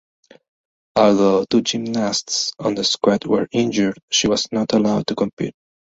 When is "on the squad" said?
2.57-3.27